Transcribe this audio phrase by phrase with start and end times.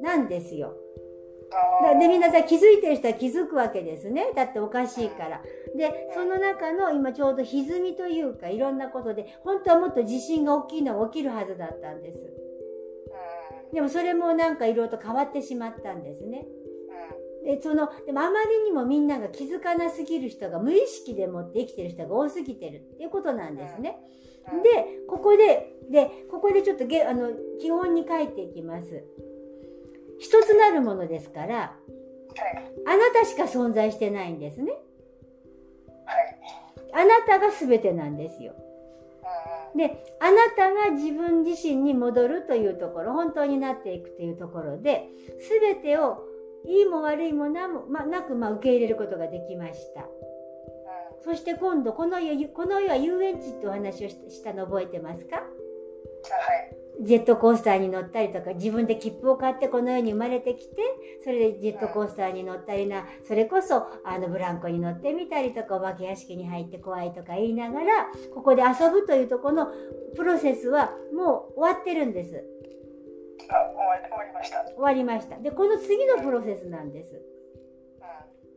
[0.00, 0.74] なんですよ。
[1.98, 5.42] でみんなさ気づいてる人は気づくわけですねだっておかしいから。
[5.76, 12.24] でその中の今ちょうど歪みというかいろんなことで本当はもっと地震が大きいのは起きるはずだったんです。
[13.72, 16.46] でもそれもなんかいろいろと変わってしまったんですね。
[17.46, 23.98] でそのでもあまりにもみんなが気づかなすぎる人が無意識でもって生きてる人が多すぎてるっていうことなんですね。
[24.64, 27.30] でここででここでちょっとげあの
[27.60, 29.04] 基本に書いていきます。
[30.18, 31.76] 一つなるものですから、
[32.86, 34.72] あなたしか存在してないんですね。
[36.92, 38.54] あなたが全てなんですよ。
[39.76, 45.10] で、あなたが自分自身に戻るというところ、本当になっていくというところで、
[45.50, 46.24] 全てを
[46.66, 50.06] いいも悪いもなも、ま、なく、まあ、受け入れることができました。
[51.24, 55.42] そして今度、この世、この世は遊園地ってお話をしたの覚えてますか？
[57.02, 60.76] ジェットコースターに乗ったりとか、自分で切符を買ってこの世に生まれてきて、
[61.24, 69.68] それでジェットコースターに乗ったりな、それこそ、あの、ブランコに乗ってみたりとか、お化け屋敷に入って怖いとか言いながら、ここで遊ぶというとこの
[70.16, 72.44] プロセスはもう終わってるんです。
[73.48, 74.64] あ、終わりました。
[74.64, 75.36] 終わりました。
[75.38, 77.20] で、この次のプロセスなんです。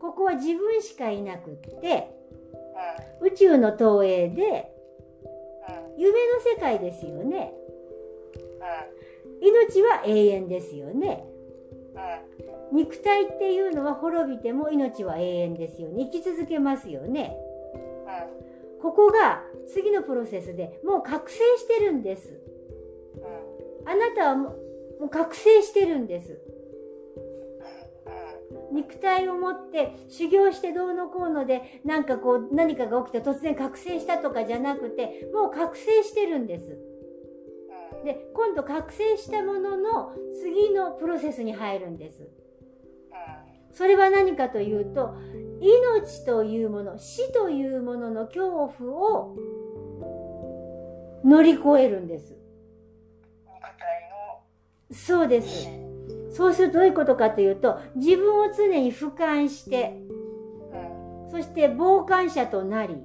[0.00, 2.08] ここは自分しかいなくって、
[3.20, 4.72] 宇宙の投影で、
[5.96, 7.52] 夢の世界ですよね。
[9.40, 11.24] 命は永遠ですよね。
[12.72, 16.08] 肉体っていうのは滅びても命は永遠ですよね。
[16.12, 17.36] 生き続けますよね。
[18.80, 22.40] ここが次のプロセスでもう覚醒してるんです。
[23.84, 24.54] あなたは
[25.00, 26.40] もう覚醒してるんです。
[28.72, 36.76] 肉体を持って修行してどうのこうのでなんかこう何かが起きて突然覚醒したとかじゃなくてもう覚醒してるんです。
[38.04, 42.28] で今度覚醒したものの次のプロセスに入るんです。
[43.72, 45.14] それは何かというと
[45.60, 49.36] 命というもの死というものの恐怖を
[51.24, 52.36] 乗り越えるんです。
[54.90, 55.68] そうです。
[56.30, 59.98] そうするとどういうことかというと自分を常に俯瞰して、
[61.30, 62.96] そして傍観者となり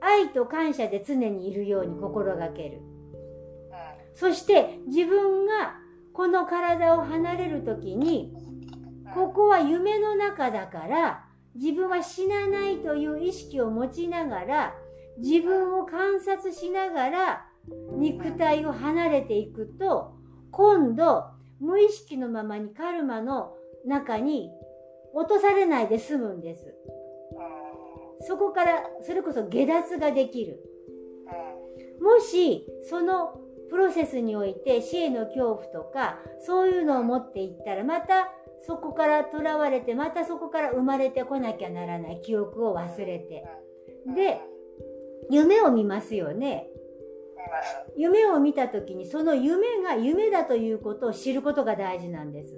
[0.00, 2.80] 愛と感謝で常にいるように心がける。
[4.14, 5.76] そして自分が
[6.12, 8.32] この体を離れる時に
[9.14, 11.24] ここは夢の中だから
[11.56, 14.74] 自分は死なないという意識を持ちながら
[15.18, 17.46] 自分を観察しながら
[17.92, 20.14] 肉体を離れていくと
[20.56, 21.24] 今度
[21.60, 23.54] 無意識のままにカルマの
[23.84, 24.50] 中に
[25.12, 26.74] 落とされないで済むんです。
[28.20, 30.60] そこからそれこそ下脱ができる。
[32.00, 38.30] もしそのプロセスにおいて死への恐怖とかそういうのを持っていったらまた
[38.66, 43.44] そこから囚われてまたそこから生まれてこなきゃならない記憶を忘れて
[44.14, 44.40] で
[45.30, 46.68] 夢を見ますよね
[47.54, 47.76] ます。
[47.96, 52.54] 夢を見た時にその夢が夢だということを知ることが大事なんです。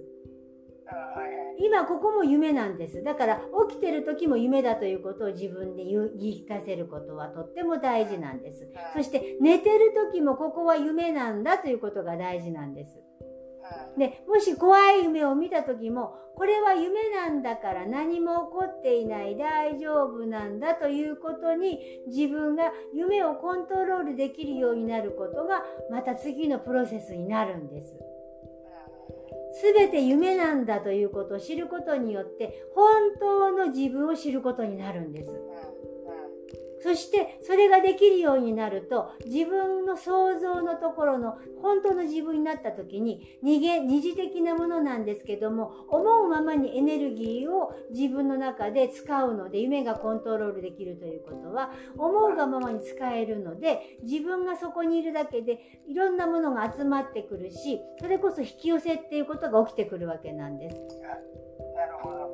[1.58, 12.98] 今ここも夢なんですだから起きてる時も夢だということを自分で言言い聞かせることはとっても大事なんですそして寝てる時もここは夢なんだということが大事なんです
[13.98, 21.78] でもし怖い夢を見た時もこれは夢なんだから何も起こっていない大丈夫なんだということに
[22.08, 27.94] 自分が夢をコントロールできるようになることがまた次のプロセスになるんです。
[29.58, 32.84] すべて夢なんだということを知ることによって本
[33.18, 35.32] 当の自分を知ることになるんです。
[36.86, 60.76] そしてそれができるようになると自分の想像のところの本当の自分になった時に二元二次的なものなんですけども思うままにエネルギーを自分の中で使うので夢がコントロールできるということは思うがままに使えるので自分がそこにいるだけでいろんなものが集まってくるしそれこそ引き寄せっていうことが起きてくるわけなんです。
[61.74, 62.25] なるほど。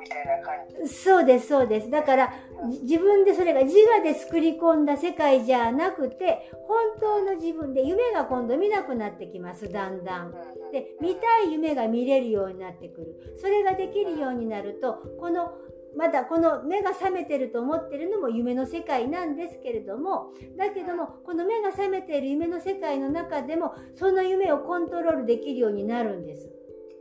[0.00, 0.54] みたいな感
[0.86, 0.88] じ。
[0.88, 2.32] そうですそうですだから
[2.68, 10.32] じ自分でそれが自我で作り込んだ世界じゃなくて本当の自分で夢が今度見なくなってきますだんだん。
[10.72, 15.52] で見たい夢が見れるようになってくるそれができるようになるとこの
[15.96, 26.48] まだこの目が覚めてると思ってるのも夢の世界なんですけれどもだけどもこの目が覚めている夢の世界の中でもその夢をコントロールできるようになるんです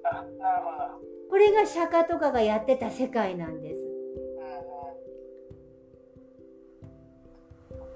[0.04, 0.72] あ、なるほ
[1.06, 1.19] ど。
[1.30, 3.90] これが釈迦とかがやってた世界なんです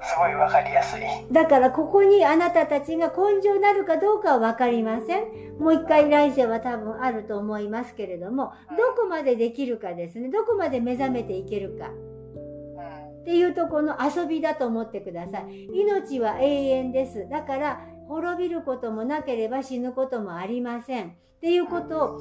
[0.03, 1.01] すごいわかりやすい。
[1.31, 5.57] だからここにあなたたちが根性なるかどうかはわかりません。
[5.57, 10.30] もう一回来世は多分あると思いますけれども、どこまでできるかですね。
[10.30, 11.88] どこまで目覚めていけるか。
[11.88, 13.21] うん。
[13.21, 15.69] っていうところの遊びだと思ってください。
[15.71, 17.30] 命は永遠です。
[17.30, 21.07] だから、滅びることもなければ死ぬこともありません。
[21.07, 21.09] っ
[21.39, 22.19] ていうことを、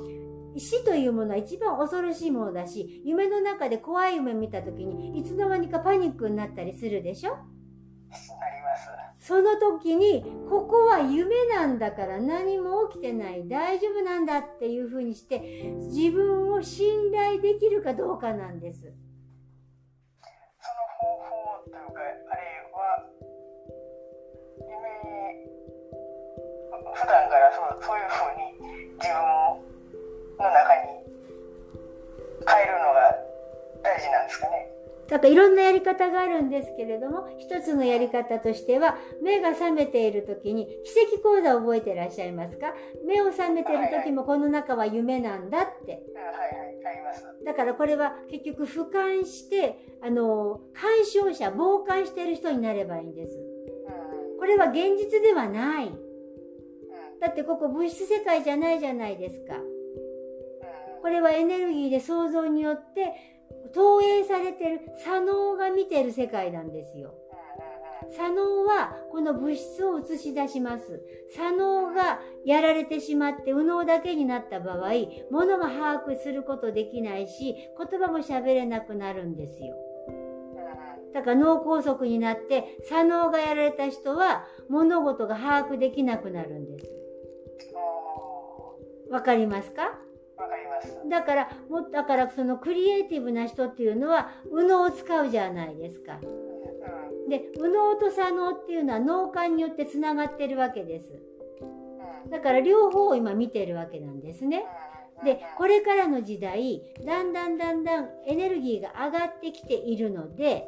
[0.56, 7.32] 死というものは一番恐ろしいものだし、夢の中で怖い夢見た時に、いつの間にかパニックになったりするでしょ？
[7.32, 8.90] なります。
[9.19, 15.38] その時に、ここは夢なんだから何も起きてない、大丈夫なんだっていうふうにして、
[15.78, 18.81] 自分を信頼できるかどうかなんです。
[18.81, 18.94] その
[20.99, 23.06] 方法というか、あれは、
[24.58, 24.69] 夢
[25.06, 25.46] に、
[26.93, 29.16] 普段からそうそういうふうに自分
[30.38, 30.81] の中に
[32.46, 33.17] 変えるのが
[33.82, 34.69] 大事なんですかね。
[35.08, 42.75] だからいろんなやり方があるんですけれども、一つのやり方としては、目が覚めている時に、奇跡講座を覚えていらっしゃいますか？
[43.05, 46.02] 目を覚めている時もこの中は夢なんだって。
[47.44, 53.37] だからこれは結局俯瞰して、あの、鑑賞者、傍観している人になればいいんです。
[53.37, 55.88] うん、これは現実ではない。
[55.88, 59.56] うん、だってここ物質世界じゃないじゃないですか。
[61.02, 63.12] うん、これはエネルギーで想像によって
[63.75, 67.14] 投影されてる左脳が見てる世界なんですよ。
[68.10, 71.00] 左脳はこの物質を映し出します。
[71.34, 74.90] 左脳がやられてしまって右脳だけになった場合、
[75.31, 79.76] 物が把握することできないし、言葉も喋れなくなるんですよ。
[81.14, 86.90] だから脳梗塞になって左脳がやられた人は物事が把握できなくなるんです。
[89.10, 89.82] わかりますか？
[89.82, 89.88] わ
[90.49, 90.72] かります。
[91.08, 96.19] だから、もだからそのクリエイティブな人っていうのは右脳を使うじゃないですか。
[97.29, 101.11] で、右脳と左脳っていうのは脳幹によってつながってるわけです。
[102.31, 104.64] だから両方を今見てるわけなんですね。
[105.25, 110.67] で、これからの時代、だんだんだんだんエネルギーが上がってきているので、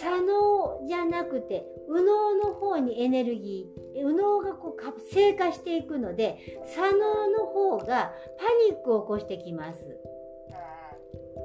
[0.00, 9.84] 左脳じゃなくて、右脳の方にエネルギー、右脳がこう活性化していくので、左脳の方がパニックを起こしてきます。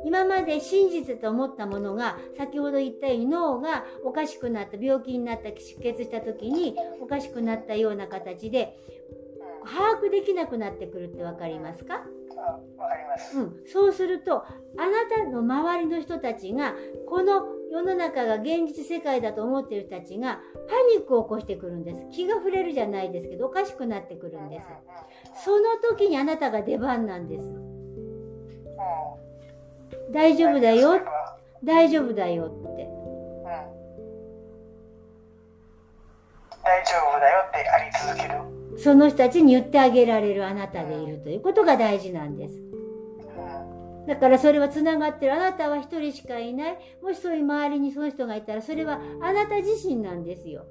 [0.06, 8.78] 今まで真実と思ったものが先ほど言ったように脳がおかしくなった病気になった出血した時におかしくなったような形で
[9.66, 12.04] 把握できなくなってくるって分かりますか、
[13.36, 14.46] うん、そうするとあ
[14.78, 16.74] なたの周りの人たちが
[17.08, 22.06] この世の中が現実世界だと思っている人たちがパニックを起こしてくるんです。
[22.12, 24.68] 気が触れるじゃないですけどおかしくなってくるんです。
[25.44, 27.46] その時にあなたが出番なんです。
[30.12, 31.02] 大丈夫だよ。
[31.64, 32.54] 大丈夫だよって。
[32.54, 32.94] うん、
[36.64, 38.53] 大丈夫だよってあり続ける。
[38.84, 42.62] その人たちに言ってあげられるあなたでいるということが大事なんです、
[44.08, 46.78] だからそれはつながってるあなたは一人しかいない。
[47.02, 50.66] もしそういう周りにその人がいたらそれはあなた自身なんですよ、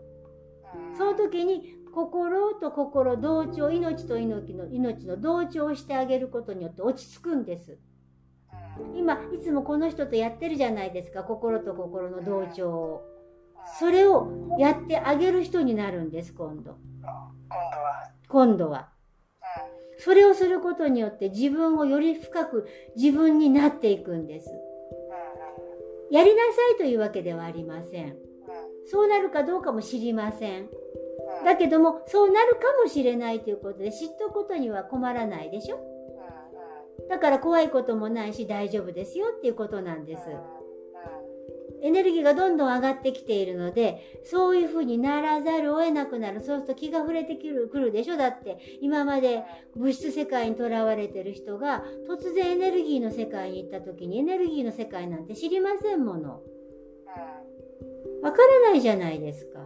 [0.96, 7.78] その時に心と心同調命と命の命の同調をしてあげることによって落ち着くんです、
[8.94, 11.22] 今いつもこの人とやってるじゃないですか。
[11.22, 13.11] 心と心の同調を。
[13.78, 16.76] それをやってあげる人になるんです今度。
[18.28, 18.88] 今度は、
[19.98, 22.66] それをすることによって自分をより深く
[22.96, 24.50] 自分になっていくんです、
[26.10, 28.16] やりなさいというわけではありません、
[28.86, 30.68] そうなるかどうかも知りません、
[31.44, 35.78] だけどもそうなるかもしれないということで知ったことには困らないでしょ、
[37.08, 40.22] だから怖いこともないし大丈夫ですよっていうことなんです、
[41.82, 46.40] エネルギーがどんどん上がってきているのでそういうふうにならざるを得なくなる。
[46.40, 48.16] そうすると気が触れてくるくるでしょ？
[48.16, 49.42] だって今まで
[49.76, 56.40] 物質世界にとらわれてる人が突然エネルギーの世界に行った時にエネルギーの世界なんて知りませんもの。
[58.18, 59.60] うん、わからないじゃないですか。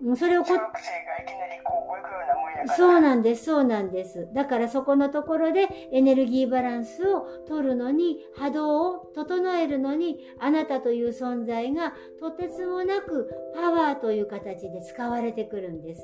[0.00, 2.74] もうそれをこ小学生がいきなりこう、こういうようなもんやから。
[2.74, 4.28] そうなんです、そうなんです。
[4.32, 16.02] だからそこのところでエネルギーバランスを取るのに、波動を整えるのに、あなたという存在がとてつもなくパワーという形で使われてくるんです。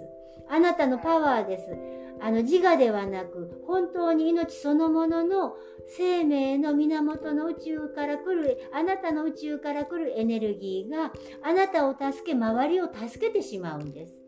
[0.48, 1.76] あなたのパワーです。
[2.24, 5.56] あの自我ではなく、本当に命そのものの
[5.88, 11.12] 生命の源の宇宙から来る、あなたの宇宙から来るエネルギーが
[11.42, 14.22] あなたを助け、周りを助けてしまうんです。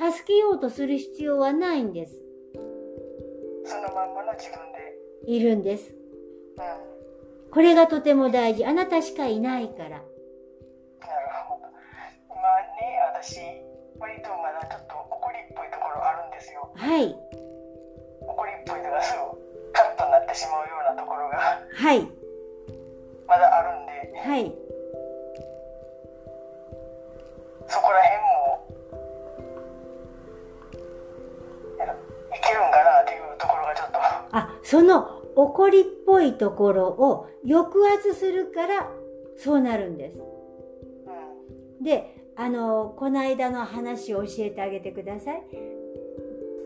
[0.00, 2.20] うん、助けようとする必要はないんです。
[3.64, 5.32] そのまんまの自分で。
[5.32, 5.92] いるんです。
[5.92, 8.64] うん、これがとても大事。
[8.64, 9.90] あなたしかいないから。
[9.90, 10.02] なる
[11.46, 11.68] ほほど
[12.28, 12.36] 今
[12.80, 13.69] ね私
[14.00, 16.72] 割とまだちょっと怒りっぽいところあるんですよ。
[16.74, 17.14] はい。
[18.24, 21.36] 怒りっぽいとかすぐカッとなってしまうようなところが。
[21.74, 22.08] はい。
[23.28, 24.18] まだあるんで。
[24.18, 24.50] はい。
[27.68, 28.64] そこら辺も
[32.34, 33.98] いけるんかなっていうところがちょっと。
[34.32, 38.88] あその怒りっぽいところを抑圧するから
[39.36, 40.18] そうなるんです。
[40.18, 41.84] うん。
[41.84, 45.42] であのこの間の話を教えてあげてください。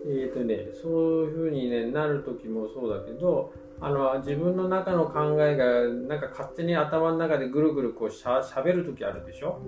[0.06, 0.92] えーとね、そう
[1.24, 9.58] いうふうに、ね、なる時もそうだけどあの自分の中の考えがなんか勝手に頭の中でぐるぐるこうしゃしゃべる時あるでしょ？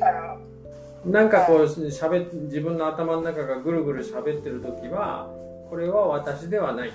[0.00, 1.10] ある。
[1.12, 5.30] なんかこうしゃべ自分の頭の中がぐるぐるしゃべってる時は
[5.70, 6.92] これは私ではない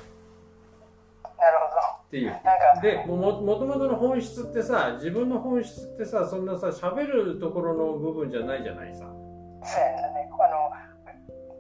[2.13, 2.29] ほていう。
[2.29, 10.29] どなんかでもともとの本質ってさ自分の本質ってさそんなさ喋るところの部分じゃないじゃないさ、そうやね。
[10.43, 10.69] あの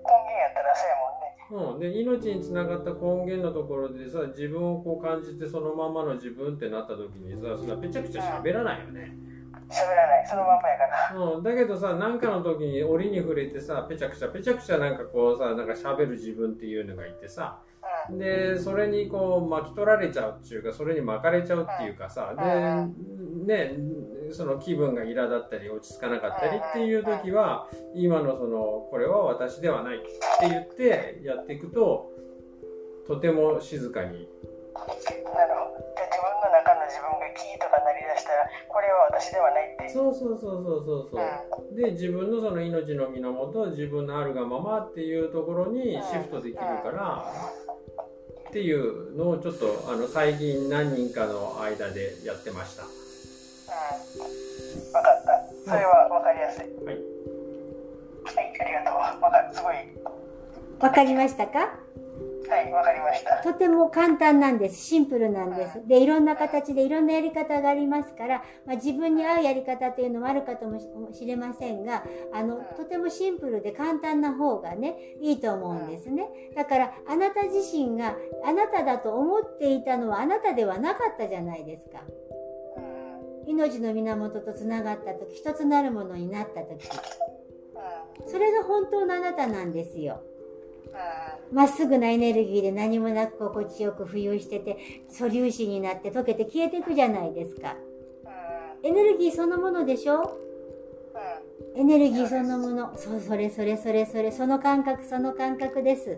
[0.03, 1.73] 根源やったらそうやもんね。
[1.73, 9.15] うん、で命につながった根源のところでさ自分をこう感じてそのままの自分ってなった時にさそんなぺちゃくちゃ喋らないよね、
[9.69, 10.27] 喋らない。
[10.27, 11.19] そのまんまやから。
[11.19, 17.72] うん、だけどさ何かの時に折に触れてさぺちゃくちゃぺちゃくちゃなんかこうさなんか喋る自分っていうのがいてさうん
[18.11, 23.75] でそれにこう巻き取られちゃうっていうかそれに巻かれちゃうっていうかさでね
[24.31, 30.07] その気分が苛立ったり落ち着かなかったりっていう時は今のそのこれは私ではないって
[30.49, 32.11] 言ってやっていくと
[33.07, 34.29] とても静かに。
[34.73, 35.83] なるほど。
[35.93, 39.89] で自分の中の自分がキーとかなりだしたらこれは私ではないって。
[39.89, 41.21] そうそうそうそうそうそ
[41.71, 41.75] う。
[41.75, 47.25] で自分のその命の源自分のあるがままっていうところにシフトできるから
[48.53, 52.83] っていうのをちょっとあの最近何人かの間でやってました。
[52.83, 52.89] うん。
[54.91, 55.71] 分かった。
[55.71, 56.61] それは分かりやすい。
[56.85, 56.95] はい。
[58.25, 59.23] はいありがとう。
[59.23, 59.75] わかすごい。
[60.79, 61.82] わかりましたか？
[62.53, 64.85] はい分かりましたとても簡単なんです。
[64.85, 65.87] シンプルなんです。
[65.87, 70.79] で、いろんな形でいろんなやり方がありますから、まあ、自分に合うやり方というのもあるかとも
[71.11, 76.29] しれませんが、あの、とてもシンプルで簡単な方がね、いいと思うんですね。
[76.55, 82.03] だから、あなた自身があなただと思っていたのはあなたではなかったじゃないですか。
[82.77, 82.93] うん
[83.45, 90.21] 命の源とつながった時、一つなるものになった時、うんそれが本当のあなたなんですよ。
[91.51, 97.75] まっすぐなエネルギーで何もなく心地よく浮遊してて素粒子になって溶けて消えていくじゃないですか。
[98.83, 100.39] エネルギーそのものでしょ？
[101.75, 102.97] エネルギーそのもの。
[102.97, 104.31] そそれそれそれそれ。
[104.31, 106.17] その感覚その感覚です。